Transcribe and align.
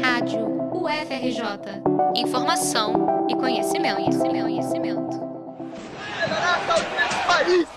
Rádio 0.00 0.46
UFRJ. 0.72 1.82
Informação 2.14 3.26
e 3.28 3.34
conhecimento, 3.34 3.96
conhecimento, 3.96 4.42
conhecimento. 4.44 5.20
país! 7.26 7.68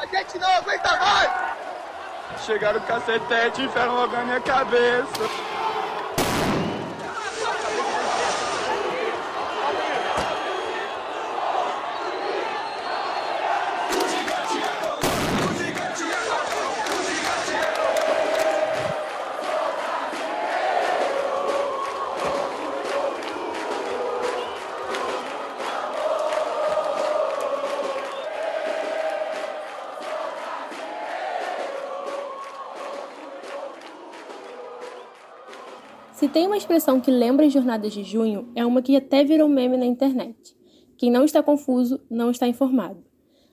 A 0.00 0.06
gente 0.06 0.38
não 0.38 0.48
aguenta 0.48 0.96
mais! 0.96 1.30
Chegaram 2.44 2.80
o 2.80 2.82
cacetete 2.82 3.60
e 3.60 3.64
enfiaram 3.66 3.94
logo 3.94 4.12
na 4.12 4.24
minha 4.24 4.40
cabeça. 4.40 5.51
Tem 36.32 36.46
uma 36.46 36.56
expressão 36.56 36.98
que 36.98 37.10
lembra 37.10 37.44
as 37.44 37.52
jornadas 37.52 37.92
de 37.92 38.02
junho, 38.02 38.50
é 38.54 38.64
uma 38.64 38.80
que 38.80 38.96
até 38.96 39.22
virou 39.22 39.48
meme 39.48 39.76
na 39.76 39.84
internet. 39.84 40.56
Quem 40.96 41.10
não 41.10 41.24
está 41.24 41.42
confuso, 41.42 42.00
não 42.10 42.30
está 42.30 42.48
informado. 42.48 43.04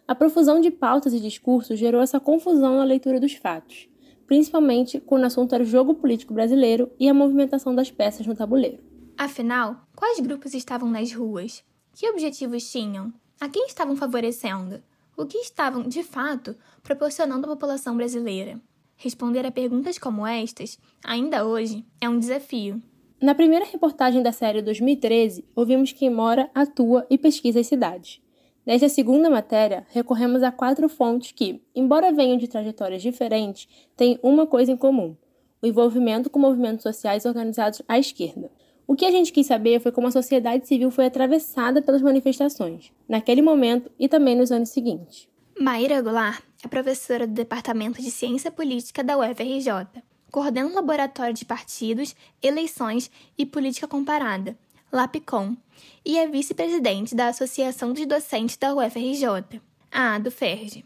A 0.07 0.15
profusão 0.15 0.61
de 0.61 0.71
pautas 0.71 1.13
e 1.13 1.19
discursos 1.19 1.77
gerou 1.77 2.01
essa 2.01 2.21
confusão 2.21 2.77
na 2.77 2.85
leitura 2.85 3.19
dos 3.19 3.33
fatos, 3.33 3.89
principalmente 4.25 4.97
quando 4.97 5.23
o 5.23 5.25
assunto 5.25 5.53
era 5.53 5.63
o 5.63 5.67
jogo 5.67 5.95
político 5.95 6.33
brasileiro 6.33 6.89
e 6.97 7.09
a 7.09 7.13
movimentação 7.13 7.75
das 7.75 7.91
peças 7.91 8.25
no 8.25 8.35
tabuleiro. 8.35 8.81
Afinal, 9.17 9.81
quais 9.93 10.21
grupos 10.21 10.53
estavam 10.53 10.89
nas 10.89 11.11
ruas? 11.11 11.61
Que 11.93 12.09
objetivos 12.09 12.71
tinham? 12.71 13.13
A 13.41 13.49
quem 13.49 13.65
estavam 13.65 13.97
favorecendo? 13.97 14.81
O 15.17 15.25
que 15.25 15.37
estavam, 15.39 15.83
de 15.83 16.01
fato, 16.01 16.55
proporcionando 16.81 17.45
à 17.45 17.49
população 17.49 17.97
brasileira? 17.97 18.61
Responder 19.01 19.45
a 19.45 19.51
perguntas 19.51 19.97
como 19.97 20.27
estas, 20.27 20.77
ainda 21.01 21.45
hoje, 21.45 21.85
é 22.01 22.09
um 22.09 22.19
desafio. 22.19 22.81
Na 23.21 23.33
primeira 23.33 23.63
reportagem 23.63 24.21
da 24.21 24.33
série 24.33 24.61
2013, 24.61 25.45
ouvimos 25.55 25.93
quem 25.93 26.09
mora, 26.09 26.49
atua 26.53 27.07
e 27.09 27.17
pesquisa 27.17 27.61
as 27.61 27.67
cidades. 27.67 28.21
Nesta 28.65 28.89
segunda 28.89 29.29
matéria, 29.29 29.87
recorremos 29.91 30.43
a 30.43 30.51
quatro 30.51 30.89
fontes 30.89 31.31
que, 31.31 31.61
embora 31.73 32.11
venham 32.11 32.35
de 32.35 32.49
trajetórias 32.49 33.01
diferentes, 33.01 33.69
têm 33.95 34.19
uma 34.21 34.45
coisa 34.45 34.73
em 34.73 34.75
comum: 34.75 35.15
o 35.61 35.65
envolvimento 35.65 36.29
com 36.29 36.37
movimentos 36.37 36.83
sociais 36.83 37.23
organizados 37.23 37.81
à 37.87 37.97
esquerda. 37.97 38.51
O 38.85 38.97
que 38.97 39.05
a 39.05 39.11
gente 39.11 39.31
quis 39.31 39.47
saber 39.47 39.79
foi 39.79 39.93
como 39.93 40.07
a 40.07 40.11
sociedade 40.11 40.67
civil 40.67 40.91
foi 40.91 41.05
atravessada 41.05 41.81
pelas 41.81 42.01
manifestações, 42.01 42.91
naquele 43.07 43.41
momento 43.41 43.89
e 43.97 44.09
também 44.09 44.35
nos 44.35 44.51
anos 44.51 44.71
seguintes. 44.71 45.29
Maíra 45.59 46.01
Goulart 46.01 46.41
é 46.63 46.69
professora 46.69 47.27
do 47.27 47.33
Departamento 47.33 48.01
de 48.01 48.09
Ciência 48.09 48.49
Política 48.49 49.03
da 49.03 49.17
UFRJ. 49.17 50.01
Coordena 50.31 50.69
o 50.69 50.73
Laboratório 50.73 51.33
de 51.33 51.43
Partidos, 51.43 52.15
Eleições 52.41 53.11
e 53.37 53.45
Política 53.45 53.85
Comparada, 53.85 54.57
LAPCOM, 54.89 55.57
e 56.05 56.17
é 56.17 56.25
vice-presidente 56.29 57.13
da 57.13 57.27
Associação 57.27 57.91
dos 57.91 58.05
Docentes 58.05 58.55
da 58.55 58.73
UFRJ, 58.73 59.61
a 59.91 60.17
do 60.17 60.31
FERJ. 60.31 60.85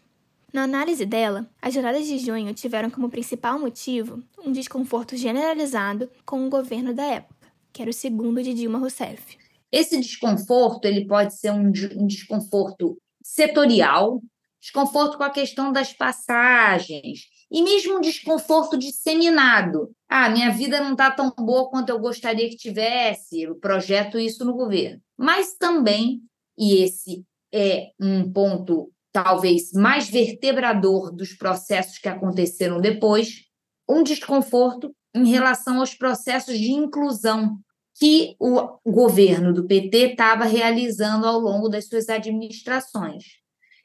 Na 0.52 0.64
análise 0.64 1.06
dela, 1.06 1.48
as 1.62 1.72
jornadas 1.72 2.08
de 2.08 2.18
junho 2.18 2.52
tiveram 2.56 2.90
como 2.90 3.12
principal 3.12 3.60
motivo 3.60 4.24
um 4.44 4.52
desconforto 4.52 5.16
generalizado 5.16 6.10
com 6.26 6.48
o 6.48 6.50
governo 6.50 6.96
da 6.96 7.04
época, 7.04 7.48
que 7.72 7.80
era 7.80 7.92
o 7.92 7.94
segundo 7.94 8.42
de 8.42 8.56
Dilma 8.56 8.80
Rousseff. 8.80 9.38
Esse 9.72 10.02
desconforto 10.02 10.86
ele 10.86 11.06
pode 11.06 11.38
ser 11.38 11.52
um, 11.52 11.72
um 11.96 12.08
desconforto 12.08 12.98
setorial, 13.24 14.20
desconforto 14.63 15.18
com 15.18 15.24
a 15.24 15.29
questão 15.29 15.74
das 15.74 15.91
passagens 15.91 17.25
e 17.51 17.62
mesmo 17.62 17.97
um 17.97 18.01
desconforto 18.01 18.78
disseminado. 18.78 19.91
Ah, 20.07 20.29
minha 20.29 20.50
vida 20.51 20.79
não 20.79 20.94
está 20.94 21.12
tão 21.12 21.29
boa 21.38 21.69
quanto 21.69 21.90
eu 21.90 22.00
gostaria 22.00 22.50
que 22.50 22.56
tivesse, 22.56 23.41
eu 23.41 23.56
projeto 23.56 24.18
isso 24.18 24.46
no 24.46 24.53
governo. 24.53 25.02
Mas 25.18 25.57
também, 25.57 26.22
e 26.57 26.78
esse 26.81 27.25
é 27.53 27.90
um 28.00 28.31
ponto 28.31 28.90
talvez 29.12 29.73
mais 29.73 30.09
vertebrador 30.09 31.12
dos 31.12 31.34
processos 31.34 31.97
que 31.97 32.07
aconteceram 32.07 32.79
depois, 32.79 33.41
um 33.88 34.02
desconforto 34.02 34.96
em 35.13 35.28
relação 35.28 35.81
aos 35.81 35.94
processos 35.94 36.57
de 36.57 36.72
inclusão 36.72 37.57
que 38.00 38.35
o 38.40 38.79
governo 38.90 39.53
do 39.53 39.68
PT 39.68 40.12
estava 40.12 40.46
realizando 40.46 41.28
ao 41.28 41.38
longo 41.38 41.68
das 41.68 41.88
suas 41.88 42.07
administrações. 42.07 43.43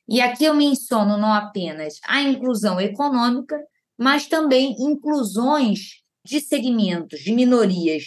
E 0.08 0.20
aqui 0.20 0.44
eu 0.44 0.54
menciono 0.54 1.18
não 1.18 1.32
apenas 1.32 1.98
a 2.06 2.22
inclusão 2.22 2.80
econômica, 2.80 3.62
mas 3.98 4.26
também 4.26 4.74
inclusões 4.78 6.02
de 6.24 6.40
segmentos, 6.40 7.20
de 7.20 7.32
minorias 7.32 8.04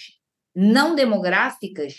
não 0.56 0.96
demográficas 0.96 1.96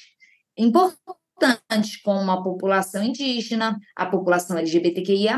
importantes, 0.56 1.96
como 2.02 2.30
a 2.30 2.42
população 2.42 3.02
indígena, 3.02 3.78
a 3.96 4.06
população 4.06 4.58
LGBTQIA, 4.58 5.36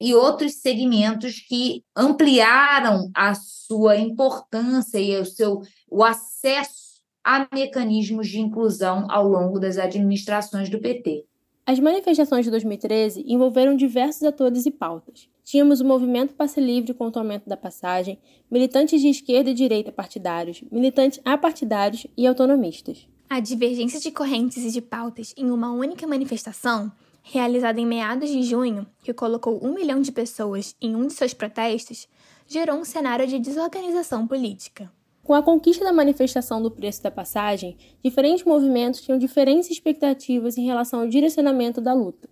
e 0.00 0.14
outros 0.14 0.60
segmentos 0.60 1.40
que 1.40 1.82
ampliaram 1.96 3.10
a 3.14 3.34
sua 3.34 3.96
importância 3.96 4.98
e 4.98 5.16
o 5.18 5.24
seu 5.24 5.62
o 5.90 6.04
acesso 6.04 7.00
a 7.24 7.48
mecanismos 7.52 8.28
de 8.28 8.38
inclusão 8.38 9.10
ao 9.10 9.26
longo 9.26 9.58
das 9.58 9.78
administrações 9.78 10.68
do 10.68 10.80
PT. 10.80 11.24
As 11.68 11.80
manifestações 11.80 12.44
de 12.44 12.50
2013 12.52 13.24
envolveram 13.26 13.74
diversos 13.74 14.22
atores 14.22 14.66
e 14.66 14.70
pautas. 14.70 15.28
Tínhamos 15.42 15.80
o 15.80 15.84
movimento 15.84 16.32
Passe 16.32 16.60
Livre 16.60 16.94
contra 16.94 17.20
o 17.20 17.24
aumento 17.24 17.48
da 17.48 17.56
passagem, 17.56 18.20
militantes 18.48 19.00
de 19.00 19.08
esquerda 19.08 19.50
e 19.50 19.54
direita 19.54 19.90
partidários, 19.90 20.62
militantes 20.70 21.20
apartidários 21.24 22.06
e 22.16 22.24
autonomistas. 22.24 23.08
A 23.28 23.40
divergência 23.40 23.98
de 23.98 24.12
correntes 24.12 24.64
e 24.64 24.70
de 24.70 24.80
pautas 24.80 25.34
em 25.36 25.50
uma 25.50 25.72
única 25.72 26.06
manifestação, 26.06 26.92
realizada 27.20 27.80
em 27.80 27.86
meados 27.86 28.30
de 28.30 28.44
junho, 28.44 28.86
que 29.02 29.12
colocou 29.12 29.58
um 29.60 29.74
milhão 29.74 30.00
de 30.00 30.12
pessoas 30.12 30.76
em 30.80 30.94
um 30.94 31.08
de 31.08 31.14
seus 31.14 31.34
protestos, 31.34 32.06
gerou 32.46 32.76
um 32.76 32.84
cenário 32.84 33.26
de 33.26 33.40
desorganização 33.40 34.24
política. 34.24 34.88
Com 35.26 35.34
a 35.34 35.42
conquista 35.42 35.84
da 35.84 35.92
manifestação 35.92 36.62
do 36.62 36.70
preço 36.70 37.02
da 37.02 37.10
passagem, 37.10 37.76
diferentes 38.00 38.44
movimentos 38.44 39.00
tinham 39.00 39.18
diferentes 39.18 39.68
expectativas 39.68 40.56
em 40.56 40.64
relação 40.64 41.00
ao 41.00 41.08
direcionamento 41.08 41.80
da 41.80 41.92
luta. 41.92 42.28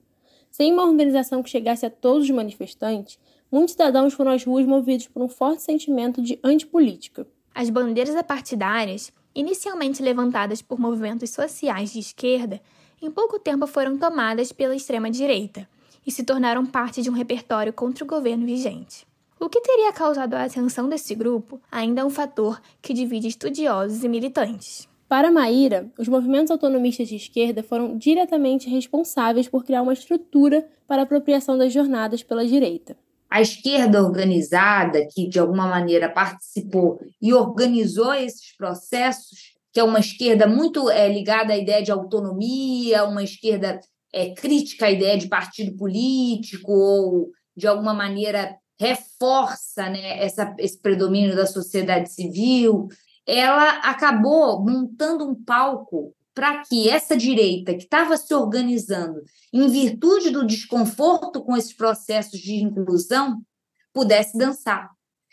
Sem 0.48 0.72
uma 0.72 0.84
organização 0.84 1.42
que 1.42 1.50
chegasse 1.50 1.84
a 1.84 1.90
todos 1.90 2.22
os 2.22 2.30
manifestantes, 2.30 3.18
muitos 3.50 3.72
cidadãos 3.72 4.14
foram 4.14 4.30
às 4.30 4.44
ruas 4.44 4.64
movidos 4.64 5.08
por 5.08 5.20
um 5.24 5.28
forte 5.28 5.64
sentimento 5.64 6.22
de 6.22 6.38
antipolítica. 6.44 7.26
As 7.52 7.68
bandeiras 7.68 8.14
apartidárias, 8.14 9.12
inicialmente 9.34 10.00
levantadas 10.00 10.62
por 10.62 10.78
movimentos 10.78 11.30
sociais 11.30 11.92
de 11.92 11.98
esquerda, 11.98 12.62
em 13.02 13.10
pouco 13.10 13.40
tempo 13.40 13.66
foram 13.66 13.98
tomadas 13.98 14.52
pela 14.52 14.76
extrema-direita 14.76 15.68
e 16.06 16.12
se 16.12 16.22
tornaram 16.22 16.64
parte 16.64 17.02
de 17.02 17.10
um 17.10 17.14
repertório 17.14 17.72
contra 17.72 18.04
o 18.04 18.06
governo 18.06 18.46
vigente. 18.46 19.04
O 19.44 19.48
que 19.50 19.60
teria 19.60 19.92
causado 19.92 20.32
a 20.32 20.44
ascensão 20.44 20.88
desse 20.88 21.14
grupo 21.14 21.60
ainda 21.70 22.00
é 22.00 22.04
um 22.04 22.08
fator 22.08 22.62
que 22.80 22.94
divide 22.94 23.28
estudiosos 23.28 24.02
e 24.02 24.08
militantes. 24.08 24.88
Para 25.06 25.30
Maíra, 25.30 25.86
os 25.98 26.08
movimentos 26.08 26.50
autonomistas 26.50 27.08
de 27.08 27.16
esquerda 27.16 27.62
foram 27.62 27.94
diretamente 27.98 28.70
responsáveis 28.70 29.46
por 29.46 29.62
criar 29.62 29.82
uma 29.82 29.92
estrutura 29.92 30.66
para 30.88 31.02
a 31.02 31.04
apropriação 31.04 31.58
das 31.58 31.74
jornadas 31.74 32.22
pela 32.22 32.46
direita. 32.46 32.96
A 33.28 33.42
esquerda 33.42 34.02
organizada, 34.02 35.06
que 35.12 35.28
de 35.28 35.38
alguma 35.38 35.66
maneira 35.66 36.08
participou 36.08 36.98
e 37.20 37.34
organizou 37.34 38.14
esses 38.14 38.56
processos, 38.56 39.52
que 39.74 39.78
é 39.78 39.84
uma 39.84 40.00
esquerda 40.00 40.46
muito 40.46 40.88
é, 40.88 41.06
ligada 41.06 41.52
à 41.52 41.58
ideia 41.58 41.82
de 41.82 41.92
autonomia, 41.92 43.04
uma 43.04 43.22
esquerda 43.22 43.78
é, 44.10 44.30
crítica 44.30 44.86
à 44.86 44.90
ideia 44.90 45.18
de 45.18 45.28
partido 45.28 45.76
político, 45.76 46.72
ou 46.72 47.28
de 47.54 47.66
alguma 47.66 47.92
maneira 47.92 48.56
reforça 48.78 49.88
né, 49.88 50.22
essa, 50.22 50.54
esse 50.58 50.78
predomínio 50.80 51.36
da 51.36 51.46
sociedade 51.46 52.12
civil, 52.12 52.88
ela 53.26 53.78
acabou 53.78 54.62
montando 54.64 55.28
um 55.28 55.34
palco 55.34 56.14
para 56.34 56.62
que 56.64 56.88
essa 56.88 57.16
direita 57.16 57.74
que 57.74 57.84
estava 57.84 58.16
se 58.16 58.34
organizando 58.34 59.22
em 59.52 59.68
virtude 59.68 60.30
do 60.30 60.44
desconforto 60.44 61.42
com 61.42 61.56
esses 61.56 61.72
processos 61.72 62.40
de 62.40 62.56
inclusão 62.56 63.40
pudesse 63.92 64.36
dançar. 64.36 64.90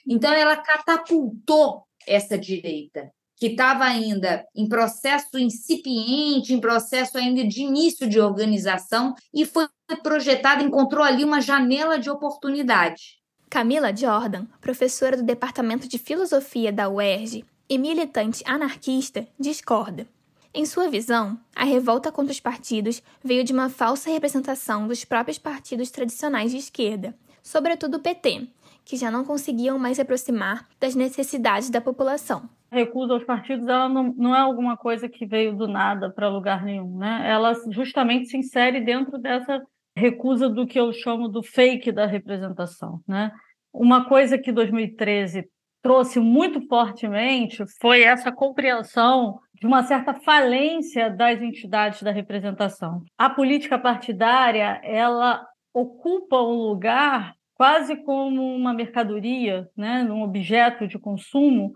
Então 0.07 0.31
ela 0.31 0.55
catapultou 0.57 1.83
essa 2.07 2.37
direita 2.37 3.11
que 3.35 3.47
estava 3.47 3.85
ainda 3.85 4.45
em 4.55 4.69
processo 4.69 5.39
incipiente, 5.39 6.53
em 6.53 6.61
processo 6.61 7.17
ainda 7.17 7.43
de 7.43 7.63
início 7.63 8.07
de 8.07 8.19
organização 8.19 9.15
e 9.33 9.45
foi 9.45 9.67
projetada, 10.03 10.61
encontrou 10.61 11.03
ali 11.03 11.23
uma 11.23 11.41
janela 11.41 11.97
de 11.97 12.07
oportunidade. 12.07 13.20
Camila 13.51 13.93
Jordan, 13.93 14.45
professora 14.61 15.17
do 15.17 15.23
Departamento 15.23 15.85
de 15.85 15.97
Filosofia 15.97 16.71
da 16.71 16.89
UERJ 16.89 17.43
e 17.69 17.77
militante 17.77 18.41
anarquista, 18.47 19.27
discorda. 19.37 20.07
Em 20.53 20.65
sua 20.65 20.87
visão, 20.87 21.37
a 21.53 21.65
revolta 21.65 22.13
contra 22.13 22.31
os 22.31 22.39
partidos 22.39 23.03
veio 23.21 23.43
de 23.43 23.51
uma 23.51 23.69
falsa 23.69 24.09
representação 24.09 24.87
dos 24.87 25.03
próprios 25.03 25.37
partidos 25.37 25.91
tradicionais 25.91 26.51
de 26.51 26.59
esquerda, 26.59 27.13
sobretudo 27.43 27.97
o 27.97 27.99
PT, 27.99 28.47
que 28.85 28.95
já 28.95 29.11
não 29.11 29.25
conseguiam 29.25 29.77
mais 29.77 29.97
se 29.97 30.01
aproximar 30.01 30.65
das 30.79 30.95
necessidades 30.95 31.69
da 31.69 31.81
população. 31.81 32.49
A 32.71 32.77
recusa 32.77 33.11
aos 33.11 33.25
partidos 33.25 33.67
ela 33.67 33.89
não, 33.89 34.13
não 34.15 34.33
é 34.33 34.39
alguma 34.39 34.77
coisa 34.77 35.09
que 35.09 35.25
veio 35.25 35.53
do 35.57 35.67
nada 35.67 36.09
para 36.09 36.29
lugar 36.29 36.63
nenhum, 36.63 36.97
né? 36.97 37.29
Ela 37.29 37.53
justamente 37.69 38.29
se 38.29 38.37
insere 38.37 38.79
dentro 38.79 39.17
dessa 39.17 39.61
recusa 39.95 40.49
do 40.49 40.65
que 40.65 40.79
eu 40.79 40.91
chamo 40.93 41.27
do 41.27 41.43
fake 41.43 41.91
da 41.91 42.05
representação, 42.05 43.01
né? 43.07 43.31
Uma 43.73 44.07
coisa 44.07 44.37
que 44.37 44.51
2013 44.51 45.47
trouxe 45.81 46.19
muito 46.19 46.65
fortemente 46.67 47.63
foi 47.79 48.03
essa 48.03 48.31
compreensão 48.31 49.39
de 49.53 49.65
uma 49.65 49.83
certa 49.83 50.13
falência 50.13 51.09
das 51.09 51.41
entidades 51.41 52.01
da 52.03 52.11
representação. 52.11 53.01
A 53.17 53.29
política 53.29 53.77
partidária, 53.77 54.79
ela 54.83 55.45
ocupa 55.73 56.41
um 56.41 56.67
lugar 56.67 57.33
quase 57.55 57.95
como 58.03 58.55
uma 58.55 58.73
mercadoria, 58.73 59.67
né, 59.77 60.03
um 60.03 60.23
objeto 60.23 60.87
de 60.87 60.97
consumo 60.97 61.73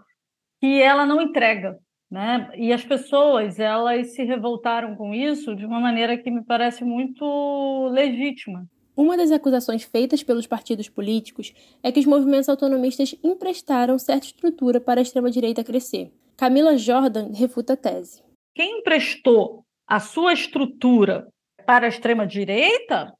que 0.59 0.81
ela 0.81 1.05
não 1.05 1.21
entrega, 1.21 1.77
né? 2.15 2.49
E 2.55 2.71
as 2.71 2.81
pessoas, 2.81 3.59
elas 3.59 4.15
se 4.15 4.23
revoltaram 4.23 4.95
com 4.95 5.13
isso 5.13 5.53
de 5.53 5.65
uma 5.65 5.81
maneira 5.81 6.17
que 6.17 6.31
me 6.31 6.41
parece 6.41 6.85
muito 6.85 7.89
legítima. 7.91 8.65
Uma 8.95 9.17
das 9.17 9.31
acusações 9.31 9.83
feitas 9.83 10.23
pelos 10.23 10.47
partidos 10.47 10.87
políticos 10.87 11.53
é 11.83 11.91
que 11.91 11.99
os 11.99 12.05
movimentos 12.05 12.47
autonomistas 12.47 13.13
emprestaram 13.21 13.99
certa 13.99 14.27
estrutura 14.27 14.79
para 14.79 15.01
a 15.01 15.03
extrema-direita 15.03 15.61
crescer. 15.61 16.09
Camila 16.37 16.77
Jordan 16.77 17.33
refuta 17.33 17.73
a 17.73 17.77
tese. 17.77 18.23
Quem 18.55 18.79
emprestou 18.79 19.65
a 19.85 19.99
sua 19.99 20.31
estrutura 20.31 21.27
para 21.65 21.85
a 21.85 21.89
extrema-direita 21.89 23.11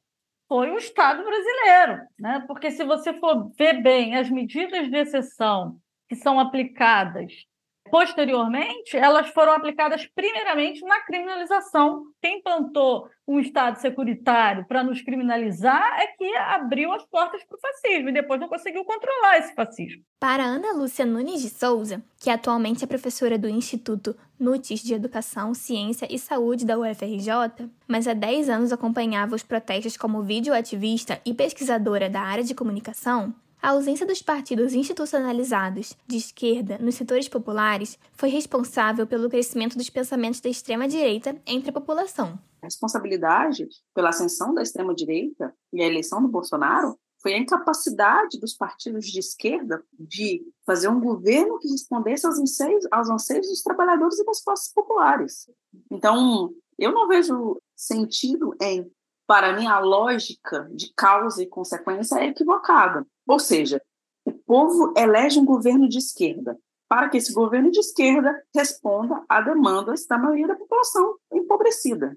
foi 0.48 0.70
o 0.70 0.78
Estado 0.78 1.22
brasileiro, 1.22 2.02
né? 2.18 2.42
Porque 2.46 2.70
se 2.70 2.82
você 2.82 3.12
for 3.12 3.52
ver 3.58 3.82
bem 3.82 4.16
as 4.16 4.30
medidas 4.30 4.88
de 4.88 4.96
exceção 4.96 5.76
que 6.08 6.16
são 6.16 6.40
aplicadas 6.40 7.44
Posteriormente, 7.90 8.96
elas 8.96 9.28
foram 9.28 9.52
aplicadas 9.52 10.06
primeiramente 10.14 10.80
na 10.82 11.00
criminalização. 11.00 12.02
Quem 12.20 12.42
plantou 12.42 13.08
um 13.26 13.40
Estado 13.40 13.80
securitário 13.80 14.64
para 14.66 14.84
nos 14.84 15.02
criminalizar 15.02 16.00
é 16.00 16.06
que 16.06 16.36
abriu 16.36 16.92
as 16.92 17.04
portas 17.04 17.42
para 17.44 17.56
o 17.56 17.60
fascismo 17.60 18.08
e 18.08 18.12
depois 18.12 18.40
não 18.40 18.48
conseguiu 18.48 18.84
controlar 18.84 19.38
esse 19.38 19.54
fascismo. 19.54 20.02
Para 20.20 20.44
Ana 20.44 20.72
Lúcia 20.72 21.04
Nunes 21.04 21.42
de 21.42 21.48
Souza, 21.48 22.02
que 22.18 22.30
atualmente 22.30 22.84
é 22.84 22.86
professora 22.86 23.36
do 23.36 23.48
Instituto 23.48 24.16
NUTIS 24.38 24.80
de 24.80 24.94
Educação, 24.94 25.54
Ciência 25.54 26.06
e 26.10 26.18
Saúde 26.18 26.64
da 26.64 26.78
UFRJ, 26.78 27.68
mas 27.88 28.06
há 28.06 28.14
10 28.14 28.48
anos 28.48 28.72
acompanhava 28.72 29.34
os 29.34 29.42
protestos 29.42 29.96
como 29.96 30.22
videoativista 30.22 31.20
e 31.24 31.34
pesquisadora 31.34 32.08
da 32.08 32.20
área 32.20 32.44
de 32.44 32.54
comunicação, 32.54 33.34
a 33.60 33.70
ausência 33.70 34.06
dos 34.06 34.22
partidos 34.22 34.74
institucionalizados 34.74 35.96
de 36.06 36.16
esquerda 36.16 36.78
nos 36.78 36.94
setores 36.94 37.28
populares 37.28 37.98
foi 38.12 38.28
responsável 38.28 39.06
pelo 39.06 39.28
crescimento 39.28 39.76
dos 39.76 39.90
pensamentos 39.90 40.40
da 40.40 40.48
extrema-direita 40.48 41.40
entre 41.46 41.70
a 41.70 41.72
população. 41.72 42.38
A 42.62 42.66
responsabilidade 42.66 43.66
pela 43.94 44.10
ascensão 44.10 44.54
da 44.54 44.62
extrema-direita 44.62 45.54
e 45.72 45.82
a 45.82 45.86
eleição 45.86 46.22
do 46.22 46.28
Bolsonaro 46.28 46.98
foi 47.20 47.34
a 47.34 47.38
incapacidade 47.38 48.38
dos 48.38 48.54
partidos 48.54 49.06
de 49.06 49.18
esquerda 49.18 49.82
de 49.98 50.42
fazer 50.64 50.88
um 50.88 51.00
governo 51.00 51.58
que 51.58 51.68
respondesse 51.68 52.26
aos 52.26 52.38
anseios, 52.38 52.86
aos 52.90 53.10
anseios 53.10 53.48
dos 53.48 53.62
trabalhadores 53.62 54.18
e 54.18 54.24
das 54.24 54.42
classes 54.42 54.72
populares. 54.72 55.50
Então, 55.90 56.52
eu 56.78 56.92
não 56.92 57.08
vejo 57.08 57.60
sentido 57.74 58.54
em 58.60 58.90
para 59.26 59.56
mim, 59.56 59.66
a 59.66 59.80
lógica 59.80 60.68
de 60.72 60.92
causa 60.94 61.42
e 61.42 61.48
consequência 61.48 62.20
é 62.20 62.28
equivocada. 62.28 63.04
Ou 63.26 63.38
seja, 63.38 63.82
o 64.24 64.32
povo 64.32 64.92
elege 64.96 65.38
um 65.38 65.44
governo 65.44 65.88
de 65.88 65.98
esquerda 65.98 66.58
para 66.88 67.08
que 67.08 67.16
esse 67.16 67.32
governo 67.32 67.70
de 67.70 67.80
esquerda 67.80 68.40
responda 68.54 69.24
a 69.28 69.40
demandas 69.40 70.06
da 70.06 70.16
maioria 70.16 70.46
da 70.46 70.54
população 70.54 71.16
empobrecida. 71.32 72.16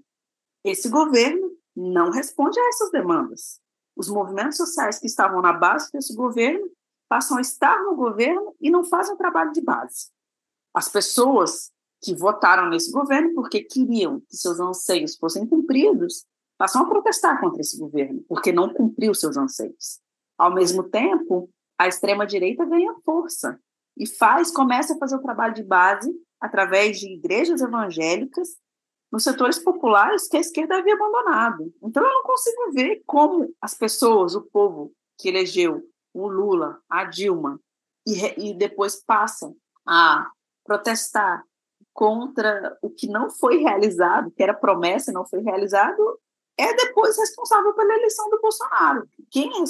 Esse 0.63 0.89
governo 0.89 1.51
não 1.75 2.11
responde 2.11 2.59
a 2.59 2.67
essas 2.67 2.91
demandas. 2.91 3.59
Os 3.95 4.07
movimentos 4.09 4.57
sociais 4.57 4.99
que 4.99 5.07
estavam 5.07 5.41
na 5.41 5.53
base 5.53 5.91
desse 5.91 6.15
governo 6.15 6.69
passam 7.07 7.37
a 7.37 7.41
estar 7.41 7.81
no 7.83 7.95
governo 7.95 8.55
e 8.61 8.69
não 8.69 8.83
fazem 8.83 9.15
o 9.15 9.17
trabalho 9.17 9.51
de 9.51 9.61
base. 9.61 10.11
As 10.73 10.87
pessoas 10.87 11.71
que 12.01 12.15
votaram 12.15 12.69
nesse 12.69 12.91
governo 12.91 13.33
porque 13.33 13.63
queriam 13.63 14.21
que 14.21 14.37
seus 14.37 14.59
anseios 14.59 15.17
fossem 15.17 15.45
cumpridos 15.45 16.25
passam 16.57 16.83
a 16.83 16.89
protestar 16.89 17.39
contra 17.39 17.61
esse 17.61 17.79
governo, 17.79 18.23
porque 18.27 18.51
não 18.51 18.73
cumpriu 18.73 19.13
seus 19.13 19.37
anseios. 19.37 19.99
Ao 20.39 20.53
mesmo 20.53 20.83
tempo, 20.83 21.49
a 21.77 21.89
extrema-direita 21.89 22.63
ganha 22.63 22.95
força 23.03 23.59
e 23.97 24.07
faz, 24.07 24.49
começa 24.49 24.93
a 24.93 24.97
fazer 24.97 25.17
o 25.17 25.21
trabalho 25.21 25.53
de 25.53 25.63
base 25.63 26.09
através 26.39 26.97
de 26.97 27.13
igrejas 27.13 27.61
evangélicas 27.61 28.47
nos 29.11 29.23
setores 29.23 29.59
populares 29.59 30.29
que 30.29 30.37
a 30.37 30.39
esquerda 30.39 30.77
havia 30.77 30.93
abandonado. 30.93 31.73
Então, 31.83 32.01
eu 32.01 32.13
não 32.13 32.23
consigo 32.23 32.71
ver 32.71 33.03
como 33.05 33.53
as 33.61 33.73
pessoas, 33.73 34.33
o 34.33 34.41
povo 34.41 34.93
que 35.17 35.27
elegeu 35.27 35.83
o 36.13 36.27
Lula, 36.29 36.79
a 36.89 37.03
Dilma, 37.03 37.59
e, 38.07 38.51
e 38.51 38.53
depois 38.53 39.03
passam 39.03 39.55
a 39.85 40.29
protestar 40.63 41.43
contra 41.93 42.77
o 42.81 42.89
que 42.89 43.07
não 43.07 43.29
foi 43.29 43.57
realizado, 43.57 44.31
que 44.31 44.41
era 44.41 44.53
promessa 44.53 45.11
e 45.11 45.13
não 45.13 45.25
foi 45.25 45.41
realizado, 45.41 46.19
é 46.57 46.73
depois 46.73 47.17
responsável 47.17 47.73
pela 47.73 47.95
eleição 47.95 48.29
do 48.29 48.39
Bolsonaro. 48.39 49.07
Quem 49.29 49.61
é 49.61 49.65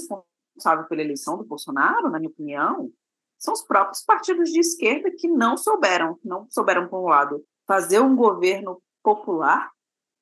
responsável 0.59 0.85
pela 0.85 1.01
eleição 1.01 1.37
do 1.37 1.45
Bolsonaro, 1.45 2.09
na 2.09 2.19
minha 2.19 2.29
opinião, 2.29 2.91
são 3.37 3.53
os 3.53 3.61
próprios 3.61 4.03
partidos 4.03 4.49
de 4.49 4.59
esquerda 4.59 5.09
que 5.17 5.29
não 5.29 5.55
souberam, 5.55 6.19
não 6.23 6.45
souberam, 6.49 6.87
por 6.89 6.99
um 6.99 7.07
lado, 7.07 7.43
fazer 7.65 8.01
um 8.01 8.15
governo 8.15 8.81
popular 9.01 9.71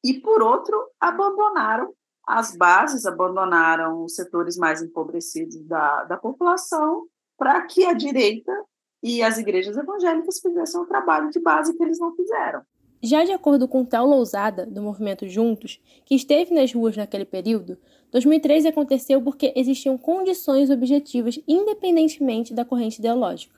e, 0.03 0.13
por 0.21 0.41
outro, 0.43 0.79
abandonaram 0.99 1.91
as 2.25 2.55
bases, 2.55 3.05
abandonaram 3.05 4.03
os 4.03 4.13
setores 4.13 4.55
mais 4.57 4.81
empobrecidos 4.81 5.59
da, 5.65 6.03
da 6.03 6.17
população 6.17 7.07
para 7.37 7.61
que 7.65 7.85
a 7.85 7.93
direita 7.93 8.51
e 9.01 9.23
as 9.23 9.37
igrejas 9.37 9.77
evangélicas 9.77 10.39
fizessem 10.39 10.79
o 10.81 10.85
trabalho 10.85 11.29
de 11.29 11.39
base 11.39 11.75
que 11.75 11.83
eles 11.83 11.99
não 11.99 12.15
fizeram. 12.15 12.61
Já 13.01 13.23
de 13.23 13.31
acordo 13.31 13.67
com 13.67 13.85
Tal 13.85 14.07
Lousada, 14.07 14.65
do 14.65 14.81
movimento 14.81 15.27
Juntos, 15.27 15.79
que 16.03 16.15
esteve 16.15 16.53
nas 16.53 16.73
ruas 16.73 16.97
naquele 16.97 17.25
período, 17.25 17.77
2013 18.11 18.67
aconteceu 18.67 19.21
porque 19.21 19.53
existiam 19.55 19.97
condições 19.97 20.69
objetivas 20.69 21.39
independentemente 21.47 22.53
da 22.53 22.65
corrente 22.65 22.97
ideológica, 22.97 23.55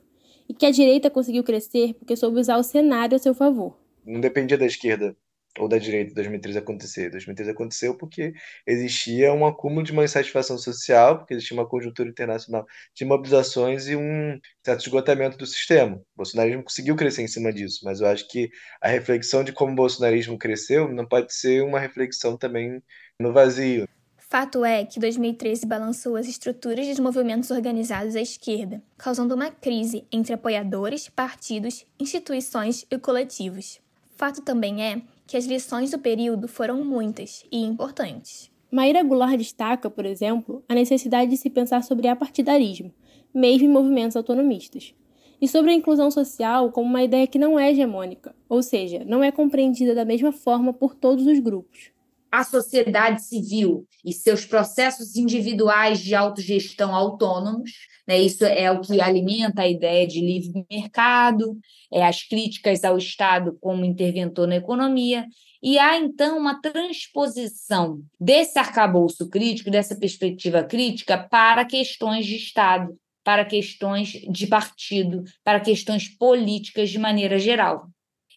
e 0.47 0.53
que 0.53 0.65
a 0.65 0.71
direita 0.71 1.09
conseguiu 1.09 1.43
crescer 1.43 1.93
porque 1.93 2.17
soube 2.17 2.39
usar 2.39 2.57
o 2.57 2.63
cenário 2.63 3.15
a 3.15 3.19
seu 3.19 3.33
favor. 3.33 3.77
Não 4.05 4.19
dependia 4.19 4.57
da 4.57 4.65
esquerda 4.65 5.15
ou 5.59 5.67
da 5.67 5.77
direita 5.77 6.13
2013 6.13 6.57
acontecer. 6.57 7.09
2013 7.09 7.51
aconteceu 7.51 7.95
porque 7.95 8.33
existia 8.65 9.33
um 9.33 9.45
acúmulo 9.45 9.83
de 9.83 9.91
uma 9.91 10.05
insatisfação 10.05 10.57
social, 10.57 11.19
porque 11.19 11.33
existia 11.33 11.55
uma 11.55 11.67
conjuntura 11.67 12.09
internacional 12.09 12.65
de 12.95 13.05
mobilizações 13.05 13.87
e 13.87 13.95
um 13.95 14.39
certo 14.63 14.81
esgotamento 14.81 15.37
do 15.37 15.45
sistema. 15.45 15.97
O 15.97 16.17
bolsonarismo 16.17 16.63
conseguiu 16.63 16.95
crescer 16.95 17.23
em 17.23 17.27
cima 17.27 17.51
disso, 17.51 17.81
mas 17.83 17.99
eu 17.99 18.07
acho 18.07 18.27
que 18.27 18.49
a 18.81 18.87
reflexão 18.87 19.43
de 19.43 19.51
como 19.51 19.73
o 19.73 19.75
bolsonarismo 19.75 20.37
cresceu 20.37 20.91
não 20.91 21.05
pode 21.05 21.33
ser 21.33 21.61
uma 21.63 21.79
reflexão 21.79 22.37
também 22.37 22.81
no 23.19 23.33
vazio. 23.33 23.87
Fato 24.31 24.63
é 24.63 24.85
que 24.85 24.99
2013 24.99 25.65
balançou 25.65 26.15
as 26.15 26.27
estruturas 26.27 26.87
dos 26.87 26.99
movimentos 26.99 27.49
organizados 27.49 28.15
à 28.15 28.21
esquerda, 28.21 28.79
causando 28.95 29.33
uma 29.33 29.49
crise 29.49 30.05
entre 30.11 30.35
apoiadores, 30.35 31.09
partidos, 31.09 31.83
instituições 31.99 32.85
e 32.91 32.99
coletivos. 32.99 33.81
Fato 34.15 34.43
também 34.43 34.83
é 34.83 35.01
que 35.29 35.37
as 35.37 35.45
lições 35.45 35.91
do 35.91 35.99
período 35.99 36.47
foram 36.47 36.83
muitas 36.83 37.45
e 37.51 37.63
importantes. 37.63 38.51
Maíra 38.71 39.03
Goulart 39.03 39.37
destaca, 39.37 39.87
por 39.87 40.03
exemplo, 40.03 40.63
a 40.67 40.73
necessidade 40.73 41.29
de 41.29 41.37
se 41.37 41.51
pensar 41.51 41.83
sobre 41.83 42.07
apartidarismo, 42.07 42.91
mesmo 43.31 43.67
em 43.67 43.71
movimentos 43.71 44.17
autonomistas, 44.17 44.95
e 45.39 45.47
sobre 45.47 45.69
a 45.69 45.75
inclusão 45.75 46.09
social 46.09 46.71
como 46.71 46.89
uma 46.89 47.03
ideia 47.03 47.27
que 47.27 47.37
não 47.37 47.59
é 47.59 47.69
hegemônica, 47.69 48.35
ou 48.49 48.63
seja, 48.63 49.05
não 49.05 49.23
é 49.23 49.31
compreendida 49.31 49.93
da 49.93 50.03
mesma 50.03 50.31
forma 50.31 50.73
por 50.73 50.95
todos 50.95 51.27
os 51.27 51.37
grupos. 51.37 51.91
A 52.31 52.43
sociedade 52.43 53.23
civil 53.23 53.85
e 54.05 54.13
seus 54.13 54.45
processos 54.45 55.15
individuais 55.15 55.99
de 55.99 56.13
autogestão 56.15 56.93
autônomos 56.93 57.71
né? 58.09 58.19
Isso 58.19 58.43
é 58.43 58.71
o 58.71 58.81
que 58.81 58.99
alimenta 58.99 59.61
a 59.61 59.67
ideia 59.67 60.07
de 60.07 60.19
livre 60.19 60.65
mercado, 60.67 61.55
é, 61.93 62.03
as 62.03 62.23
críticas 62.23 62.83
ao 62.83 62.97
Estado 62.97 63.55
como 63.61 63.85
interventor 63.85 64.47
na 64.47 64.55
economia, 64.55 65.27
e 65.61 65.77
há 65.77 65.95
então 65.95 66.39
uma 66.39 66.59
transposição 66.59 68.01
desse 68.19 68.57
arcabouço 68.57 69.29
crítico, 69.29 69.69
dessa 69.69 69.95
perspectiva 69.95 70.63
crítica, 70.63 71.19
para 71.19 71.63
questões 71.63 72.25
de 72.25 72.37
Estado, 72.37 72.97
para 73.23 73.45
questões 73.45 74.07
de 74.09 74.47
partido, 74.47 75.23
para 75.43 75.59
questões 75.59 76.07
políticas 76.07 76.89
de 76.89 76.97
maneira 76.97 77.37
geral. 77.37 77.89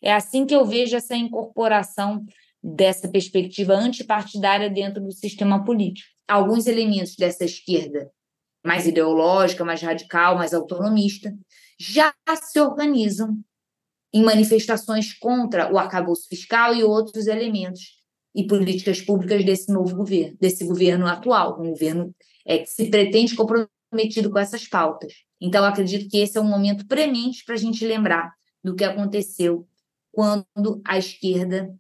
É 0.03 0.13
assim 0.13 0.45
que 0.45 0.55
eu 0.55 0.67
vejo 0.67 0.95
essa 0.95 1.17
incorporação 1.17 2.23
dessa 2.63 3.09
perspectiva 3.09 3.75
antipartidária 3.75 4.71
dentro 4.71 5.03
do 5.03 5.13
sistema 5.13 5.65
político. 5.65 6.09
Alguns 6.29 6.67
elementos 6.67 7.17
dessa 7.17 7.45
esquerda 7.45 8.11
mais 8.65 8.87
ideológica, 8.87 9.65
mais 9.65 9.83
radical, 9.83 10.37
mais 10.37 10.55
autonomista, 10.55 11.37
já 11.79 12.15
se 12.41 12.61
organizam 12.61 13.37
em 14.15 14.23
manifestações 14.23 15.13
contra 15.19 15.73
o 15.73 15.79
arcabouço 15.79 16.29
fiscal 16.29 16.75
e 16.75 16.85
outros 16.85 17.27
elementos 17.27 18.01
e 18.35 18.47
políticas 18.47 19.01
públicas 19.01 19.45
desse 19.45 19.73
novo 19.73 19.97
governo, 19.97 20.37
desse 20.41 20.65
governo 20.65 21.07
atual, 21.07 21.61
um 21.61 21.71
governo 21.71 22.15
é, 22.47 22.59
que 22.59 22.67
se 22.67 22.89
pretende 22.89 23.35
comprometido 23.35 24.31
com 24.31 24.39
essas 24.39 24.67
pautas. 24.69 25.13
Então, 25.41 25.65
acredito 25.65 26.09
que 26.09 26.19
esse 26.19 26.39
é 26.39 26.41
um 26.41 26.49
momento 26.49 26.87
premente 26.87 27.45
para 27.45 27.55
a 27.55 27.59
gente 27.59 27.85
lembrar 27.87 28.33
do 28.63 28.75
que 28.75 28.85
aconteceu 28.85 29.67
quando 30.13 30.81
a 30.87 30.99
esquerda 30.99 31.75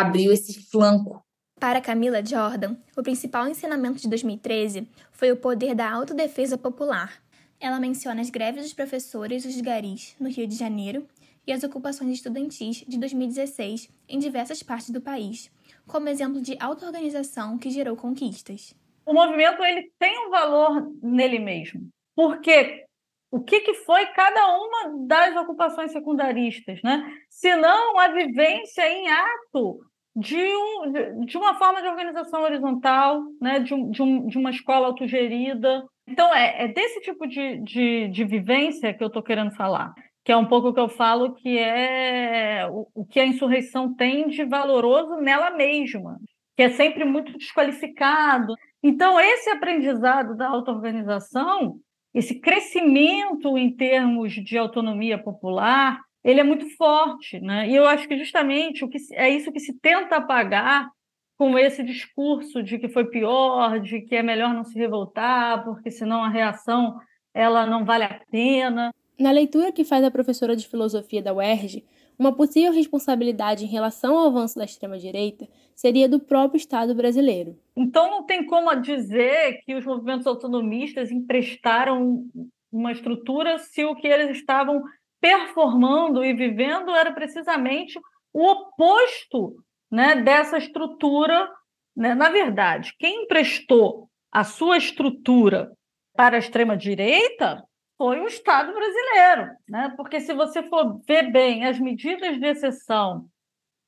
abriu 0.00 0.32
esse 0.32 0.62
flanco. 0.70 1.22
Para 1.58 1.80
Camila 1.80 2.24
Jordan, 2.24 2.76
o 2.96 3.02
principal 3.02 3.48
ensinamento 3.48 3.98
de 3.98 4.08
2013 4.08 4.86
foi 5.10 5.32
o 5.32 5.36
poder 5.36 5.74
da 5.74 5.90
autodefesa 5.90 6.58
popular. 6.58 7.22
Ela 7.58 7.80
menciona 7.80 8.20
as 8.20 8.28
greves 8.28 8.64
dos 8.64 8.74
professores 8.74 9.44
dos 9.44 9.58
garis 9.62 10.14
no 10.20 10.28
Rio 10.28 10.46
de 10.46 10.54
Janeiro 10.54 11.06
e 11.46 11.52
as 11.52 11.62
ocupações 11.62 12.10
estudantis 12.10 12.84
de 12.86 12.98
2016 12.98 13.88
em 14.06 14.18
diversas 14.18 14.62
partes 14.62 14.90
do 14.90 15.00
país, 15.00 15.50
como 15.86 16.10
exemplo 16.10 16.42
de 16.42 16.56
auto-organização 16.60 17.56
que 17.56 17.70
gerou 17.70 17.96
conquistas. 17.96 18.74
O 19.06 19.14
movimento 19.14 19.62
ele 19.64 19.90
tem 19.98 20.26
um 20.26 20.30
valor 20.30 20.92
nele 21.02 21.38
mesmo, 21.38 21.88
porque 22.14 22.85
o 23.30 23.42
que, 23.42 23.60
que 23.60 23.74
foi 23.74 24.06
cada 24.06 24.56
uma 24.56 25.06
das 25.06 25.36
ocupações 25.36 25.92
secundaristas, 25.92 26.80
né? 26.82 27.04
Senão 27.28 27.98
a 27.98 28.08
vivência 28.08 28.88
em 28.88 29.08
ato 29.08 29.80
de, 30.14 30.36
um, 30.36 31.24
de 31.26 31.36
uma 31.36 31.54
forma 31.54 31.82
de 31.82 31.88
organização 31.88 32.42
horizontal, 32.42 33.22
né? 33.40 33.60
de, 33.60 33.74
um, 33.74 33.90
de, 33.90 34.02
um, 34.02 34.26
de 34.26 34.38
uma 34.38 34.50
escola 34.50 34.86
autogerida. 34.86 35.84
Então, 36.06 36.34
é, 36.34 36.64
é 36.64 36.68
desse 36.68 37.00
tipo 37.00 37.26
de, 37.26 37.58
de, 37.58 38.08
de 38.08 38.24
vivência 38.24 38.94
que 38.94 39.02
eu 39.02 39.08
estou 39.08 39.22
querendo 39.22 39.54
falar 39.54 39.92
que 40.26 40.32
é 40.32 40.36
um 40.36 40.44
pouco 40.44 40.70
o 40.70 40.74
que 40.74 40.80
eu 40.80 40.88
falo 40.88 41.34
que 41.34 41.56
é 41.56 42.68
o, 42.68 42.88
o 42.92 43.06
que 43.06 43.20
a 43.20 43.24
insurreição 43.24 43.94
tem 43.94 44.26
de 44.26 44.44
valoroso 44.44 45.20
nela 45.20 45.50
mesma, 45.50 46.18
que 46.56 46.64
é 46.64 46.70
sempre 46.70 47.04
muito 47.04 47.32
desqualificado. 47.38 48.52
Então, 48.82 49.20
esse 49.20 49.48
aprendizado 49.50 50.36
da 50.36 50.48
auto-organização, 50.48 51.78
esse 52.18 52.40
crescimento 52.40 53.58
em 53.58 53.70
termos 53.70 54.32
de 54.32 54.56
autonomia 54.56 55.18
popular, 55.18 56.00
ele 56.24 56.40
é 56.40 56.44
muito 56.44 56.66
forte, 56.74 57.38
né? 57.38 57.68
E 57.68 57.76
eu 57.76 57.86
acho 57.86 58.08
que 58.08 58.16
justamente 58.16 58.82
o 58.82 58.88
que 58.88 58.96
é 59.12 59.28
isso 59.28 59.52
que 59.52 59.60
se 59.60 59.78
tenta 59.78 60.16
apagar 60.16 60.90
com 61.36 61.58
esse 61.58 61.82
discurso 61.82 62.62
de 62.62 62.78
que 62.78 62.88
foi 62.88 63.04
pior, 63.04 63.78
de 63.80 64.00
que 64.00 64.16
é 64.16 64.22
melhor 64.22 64.54
não 64.54 64.64
se 64.64 64.78
revoltar, 64.78 65.62
porque 65.62 65.90
senão 65.90 66.24
a 66.24 66.30
reação 66.30 66.98
ela 67.34 67.66
não 67.66 67.84
vale 67.84 68.04
a 68.04 68.18
pena. 68.30 68.94
Na 69.20 69.30
leitura 69.30 69.70
que 69.70 69.84
faz 69.84 70.02
a 70.02 70.10
professora 70.10 70.56
de 70.56 70.66
filosofia 70.66 71.22
da 71.22 71.34
UERJ, 71.34 71.84
uma 72.18 72.34
possível 72.34 72.72
responsabilidade 72.72 73.64
em 73.64 73.68
relação 73.68 74.16
ao 74.16 74.28
avanço 74.28 74.58
da 74.58 74.64
extrema-direita 74.64 75.46
seria 75.76 76.08
do 76.08 76.18
próprio 76.18 76.56
Estado 76.56 76.94
brasileiro. 76.94 77.56
Então, 77.76 78.10
não 78.10 78.24
tem 78.24 78.46
como 78.46 78.74
dizer 78.76 79.60
que 79.64 79.74
os 79.74 79.84
movimentos 79.84 80.26
autonomistas 80.26 81.12
emprestaram 81.12 82.24
uma 82.72 82.90
estrutura 82.90 83.58
se 83.58 83.84
o 83.84 83.94
que 83.94 84.08
eles 84.08 84.38
estavam 84.38 84.82
performando 85.20 86.24
e 86.24 86.32
vivendo 86.32 86.90
era 86.94 87.12
precisamente 87.12 87.98
o 88.32 88.44
oposto 88.44 89.56
né, 89.90 90.16
dessa 90.16 90.56
estrutura. 90.56 91.48
Né? 91.94 92.14
Na 92.14 92.30
verdade, 92.30 92.94
quem 92.98 93.24
emprestou 93.24 94.08
a 94.32 94.44
sua 94.44 94.78
estrutura 94.78 95.70
para 96.14 96.36
a 96.36 96.38
extrema-direita 96.38 97.62
foi 97.98 98.20
o 98.20 98.26
Estado 98.26 98.72
brasileiro, 98.74 99.52
né? 99.66 99.94
Porque 99.96 100.20
se 100.20 100.34
você 100.34 100.62
for 100.62 101.00
ver 101.06 101.30
bem 101.32 101.64
as 101.64 101.78
medidas 101.78 102.38
de 102.38 102.46
exceção 102.46 103.26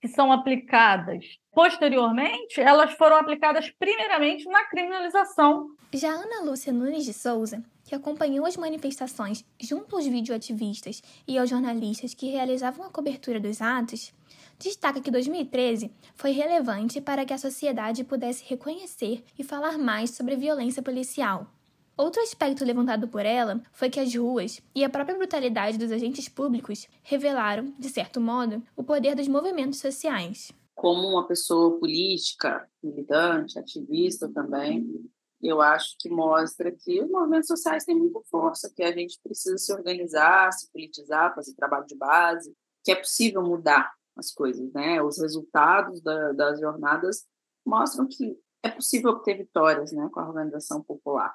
que 0.01 0.09
são 0.09 0.33
aplicadas 0.33 1.25
posteriormente, 1.53 2.61
elas 2.61 2.93
foram 2.93 3.17
aplicadas 3.17 3.69
primeiramente 3.79 4.45
na 4.45 4.65
criminalização. 4.67 5.71
Já 5.93 6.11
Ana 6.11 6.43
Lúcia 6.43 6.73
Nunes 6.73 7.05
de 7.05 7.13
Souza, 7.13 7.65
que 7.85 7.95
acompanhou 7.95 8.47
as 8.47 8.57
manifestações 8.57 9.45
junto 9.61 9.97
aos 9.97 10.07
videoativistas 10.07 11.03
e 11.27 11.37
aos 11.37 11.51
jornalistas 11.51 12.15
que 12.15 12.31
realizavam 12.31 12.87
a 12.87 12.91
cobertura 12.91 13.41
dos 13.41 13.61
atos, 13.61 14.15
destaca 14.59 15.01
que 15.01 15.11
2013 15.11 15.91
foi 16.15 16.31
relevante 16.31 17.01
para 17.01 17.25
que 17.25 17.33
a 17.33 17.39
sociedade 17.39 18.05
pudesse 18.05 18.45
reconhecer 18.47 19.25
e 19.39 19.43
falar 19.43 19.79
mais 19.79 20.11
sobre 20.11 20.35
a 20.35 20.39
violência 20.39 20.83
policial. 20.83 21.47
Outro 21.99 22.23
aspecto 22.23 22.65
levantado 22.65 23.09
por 23.09 23.27
ela 23.27 23.61
foi 23.73 23.91
que 23.91 23.99
as 23.99 24.15
ruas 24.15 24.63
e 24.73 24.85
a 24.85 24.89
própria 24.89 25.17
brutalidade 25.17 25.77
dos 25.77 25.91
agentes 25.91 26.29
públicos 26.29 26.87
revelaram, 27.03 27.75
de 27.77 27.89
certo 27.89 28.21
modo, 28.21 28.63
o 28.77 28.85
poder 28.85 29.17
dos 29.17 29.27
movimentos 29.27 29.81
sociais. 29.81 30.53
Como 30.77 31.09
uma 31.09 31.27
pessoa 31.27 31.77
política, 31.77 32.71
militante, 32.81 33.59
ativista 33.59 34.29
também, 34.29 34.87
eu 35.43 35.61
acho 35.61 35.97
que 35.99 36.09
mostra 36.09 36.71
que 36.71 37.03
os 37.03 37.11
movimentos 37.11 37.49
sociais 37.49 37.85
têm 37.85 37.97
muita 37.97 38.21
força, 38.31 38.73
que 38.73 38.85
a 38.85 38.93
gente 38.93 39.19
precisa 39.21 39.59
se 39.59 39.73
organizar, 39.73 40.53
se 40.53 40.71
politizar, 40.71 41.35
fazer 41.35 41.53
trabalho 41.55 41.87
de 41.87 41.97
base, 41.97 42.55
que 42.85 42.93
é 42.93 42.95
possível 42.95 43.43
mudar 43.43 43.93
as 44.15 44.31
coisas, 44.31 44.73
né? 44.73 45.03
Os 45.03 45.19
resultados 45.19 46.01
da, 46.01 46.31
das 46.31 46.61
jornadas 46.61 47.27
mostram 47.67 48.07
que 48.07 48.39
é 48.63 48.71
possível 48.71 49.11
obter 49.11 49.37
vitórias, 49.37 49.91
né, 49.91 50.09
com 50.13 50.21
a 50.21 50.29
organização 50.29 50.81
popular 50.81 51.35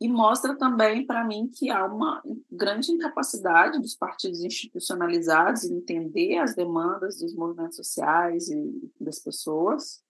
e 0.00 0.08
mostra 0.08 0.56
também 0.56 1.06
para 1.06 1.24
mim 1.24 1.50
que 1.52 1.70
há 1.70 1.86
uma 1.86 2.22
grande 2.50 2.90
incapacidade 2.90 3.80
dos 3.80 3.94
partidos 3.94 4.42
institucionalizados 4.42 5.64
em 5.64 5.76
entender 5.76 6.38
as 6.38 6.54
demandas 6.54 7.18
dos 7.18 7.34
movimentos 7.34 7.76
sociais 7.76 8.48
e 8.48 8.92
das 9.00 9.18
pessoas. 9.18 10.02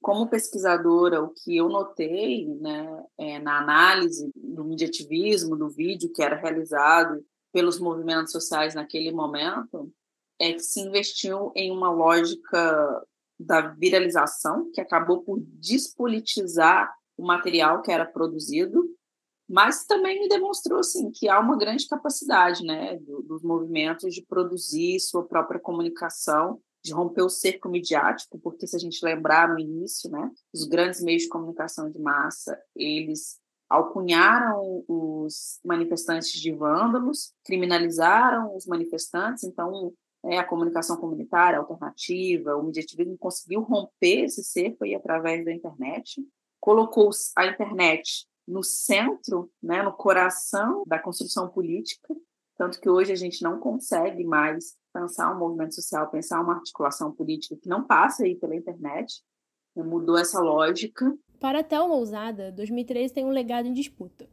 Como 0.00 0.28
pesquisadora, 0.28 1.22
o 1.22 1.28
que 1.30 1.56
eu 1.56 1.68
notei 1.68 2.46
né, 2.60 3.04
é, 3.18 3.38
na 3.38 3.58
análise 3.58 4.30
do 4.34 4.64
mediativismo, 4.64 5.56
do 5.56 5.68
vídeo 5.68 6.12
que 6.12 6.22
era 6.22 6.36
realizado 6.36 7.24
pelos 7.52 7.78
movimentos 7.78 8.32
sociais 8.32 8.74
naquele 8.74 9.12
momento, 9.12 9.92
é 10.38 10.52
que 10.52 10.60
se 10.60 10.80
investiu 10.80 11.52
em 11.54 11.70
uma 11.70 11.90
lógica 11.90 13.06
da 13.38 13.60
viralização, 13.60 14.70
que 14.72 14.80
acabou 14.80 15.22
por 15.22 15.38
despolitizar 15.40 16.94
o 17.16 17.26
material 17.26 17.82
que 17.82 17.90
era 17.90 18.04
produzido 18.04 18.95
mas 19.48 19.84
também 19.84 20.20
me 20.20 20.28
demonstrou 20.28 20.80
assim 20.80 21.10
que 21.10 21.28
há 21.28 21.38
uma 21.38 21.56
grande 21.56 21.86
capacidade 21.86 22.64
né, 22.64 22.98
dos 22.98 23.42
movimentos 23.42 24.14
de 24.14 24.22
produzir 24.22 24.98
sua 25.00 25.24
própria 25.24 25.60
comunicação, 25.60 26.60
de 26.82 26.92
romper 26.92 27.22
o 27.22 27.28
cerco 27.28 27.68
midiático, 27.68 28.38
porque 28.38 28.66
se 28.66 28.76
a 28.76 28.78
gente 28.78 29.04
lembrar 29.04 29.48
no 29.48 29.58
início, 29.58 30.10
né, 30.10 30.30
os 30.52 30.64
grandes 30.64 31.02
meios 31.02 31.22
de 31.22 31.28
comunicação 31.28 31.90
de 31.90 31.98
massa, 31.98 32.58
eles 32.74 33.38
alcunharam 33.68 34.84
os 34.86 35.58
manifestantes 35.64 36.32
de 36.32 36.52
vândalos, 36.52 37.32
criminalizaram 37.44 38.54
os 38.54 38.66
manifestantes, 38.66 39.42
então 39.44 39.92
é, 40.24 40.38
a 40.38 40.44
comunicação 40.44 40.96
comunitária 40.96 41.58
alternativa, 41.58 42.56
o 42.56 42.64
mediativismo 42.64 43.16
conseguiu 43.18 43.62
romper 43.62 44.24
esse 44.24 44.42
cerco 44.44 44.84
aí 44.84 44.94
através 44.94 45.44
da 45.44 45.52
internet, 45.52 46.24
colocou 46.60 47.10
a 47.36 47.46
internet 47.46 48.26
no 48.46 48.62
centro, 48.62 49.50
né, 49.62 49.82
no 49.82 49.92
coração 49.92 50.84
da 50.86 50.98
construção 50.98 51.48
política, 51.48 52.14
tanto 52.56 52.80
que 52.80 52.88
hoje 52.88 53.12
a 53.12 53.16
gente 53.16 53.42
não 53.42 53.58
consegue 53.58 54.24
mais 54.24 54.76
pensar 54.92 55.34
um 55.34 55.38
movimento 55.38 55.74
social, 55.74 56.10
pensar 56.10 56.40
uma 56.40 56.54
articulação 56.54 57.12
política 57.12 57.56
que 57.60 57.68
não 57.68 57.86
passa 57.86 58.24
aí 58.24 58.34
pela 58.34 58.56
internet, 58.56 59.22
né, 59.74 59.82
mudou 59.82 60.16
essa 60.16 60.40
lógica. 60.40 61.14
Para 61.38 61.62
Thelma 61.62 61.94
Ousada, 61.94 62.50
2013 62.52 63.12
tem 63.12 63.24
um 63.24 63.30
legado 63.30 63.66
em 63.66 63.74
disputa. 63.74 64.26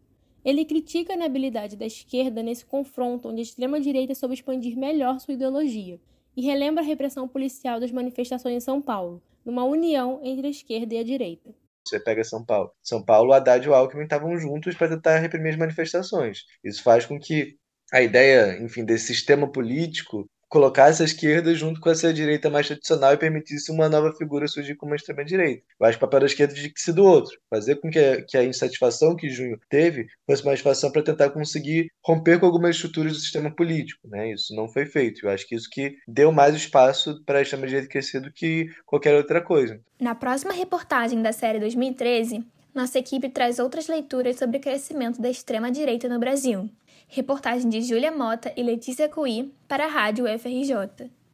Ele 0.46 0.66
critica 0.66 1.14
a 1.14 1.16
inabilidade 1.16 1.76
da 1.76 1.86
esquerda 1.86 2.44
nesse 2.44 2.66
confronto 2.66 3.30
onde 3.30 3.40
a 3.40 3.44
extrema-direita 3.44 4.14
soube 4.14 4.36
expandir 4.36 4.78
melhor 4.78 5.20
sua 5.20 5.34
ideologia 5.34 6.00
e 6.36 6.42
relembra 6.42 6.84
a 6.84 6.86
repressão 6.86 7.28
policial 7.28 7.80
das 7.80 7.92
manifestações 7.92 8.56
em 8.56 8.60
São 8.60 8.82
Paulo, 8.82 9.22
numa 9.46 9.64
união 9.64 10.20
entre 10.24 10.48
a 10.48 10.50
esquerda 10.50 10.96
e 10.96 10.98
a 10.98 11.04
direita. 11.04 11.54
Você 11.86 12.00
pega 12.00 12.24
São 12.24 12.46
Paulo. 12.46 12.72
São 12.82 13.04
Paulo, 13.04 13.34
Haddad 13.34 13.66
e 13.66 13.70
o 13.70 13.74
Alckmin 13.74 14.04
estavam 14.04 14.38
juntos 14.38 14.76
para 14.76 14.90
tentar 14.90 15.20
reprimir 15.20 15.54
as 15.54 15.60
manifestações. 15.60 16.44
Isso 16.64 16.82
faz 16.84 17.06
com 17.06 17.20
que 17.20 17.58
a 17.92 18.02
ideia, 18.02 18.58
enfim, 18.62 18.86
desse 18.86 19.08
sistema 19.08 19.52
político 19.52 20.26
colocasse 20.54 21.02
a 21.02 21.06
esquerda 21.06 21.56
junto 21.56 21.82
com 21.82 21.90
essa 21.90 22.14
direita 22.14 22.48
mais 22.48 22.68
tradicional 22.68 23.12
e 23.12 23.18
permitisse 23.18 23.72
uma 23.72 23.90
nova 23.90 24.14
figura 24.14 24.48
surgir 24.48 24.76
como 24.76 24.94
extrema-direita. 24.94 25.64
Eu 25.80 25.88
acho 25.88 25.98
que 25.98 26.04
o 26.04 26.08
papel 26.08 26.20
da 26.20 26.26
esquerda 26.28 26.54
tinha 26.54 26.70
que 26.70 26.80
ser 26.80 26.94
do 26.94 27.04
outro, 27.04 27.36
fazer 27.50 27.78
com 27.78 27.90
que 27.90 27.98
a, 27.98 28.22
que 28.24 28.38
a 28.38 28.44
insatisfação 28.44 29.16
que 29.16 29.32
Junho 29.32 29.60
teve 29.68 30.06
fosse 30.28 30.44
uma 30.44 30.52
satisfação 30.52 30.92
para 30.92 31.02
tentar 31.02 31.32
conseguir 31.32 31.92
romper 32.06 32.40
com 32.40 32.46
algumas 32.46 32.76
estruturas 32.76 33.14
do 33.14 33.20
sistema 33.20 33.50
político. 33.50 34.08
Né? 34.08 34.32
Isso 34.32 34.56
não 34.56 34.68
foi 34.70 34.86
feito. 34.86 35.26
Eu 35.26 35.32
acho 35.32 35.48
que 35.48 35.56
isso 35.56 35.68
que 35.72 35.96
deu 36.08 36.32
mais 36.32 36.54
espaço 36.54 37.20
para 37.26 37.40
a 37.40 37.42
extrema-direita 37.42 37.90
crescer 37.90 38.20
do 38.20 38.32
que 38.32 38.70
qualquer 38.86 39.16
outra 39.16 39.42
coisa. 39.42 39.82
Na 40.00 40.14
próxima 40.14 40.54
reportagem 40.54 41.20
da 41.24 41.34
série 41.34 41.60
2013, 41.60 42.46
nossa 42.76 43.00
equipe 43.00 43.28
traz 43.28 43.58
outras 43.58 43.88
leituras 43.88 44.38
sobre 44.38 44.58
o 44.58 44.62
crescimento 44.62 45.20
da 45.20 45.32
extrema-direita 45.32 46.08
no 46.08 46.20
Brasil. 46.20 46.70
Reportagem 47.16 47.70
de 47.70 47.80
Júlia 47.84 48.12
Mota 48.12 48.52
e 48.58 48.64
Letícia 48.64 49.08
Cui 49.08 49.54
para 49.68 49.86
a 49.86 49.88
Rádio 49.88 50.26
UFRJ. 50.26 51.12